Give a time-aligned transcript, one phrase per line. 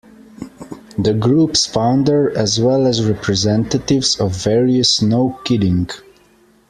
[0.97, 5.91] The group's founder, as well as representatives of various No Kidding!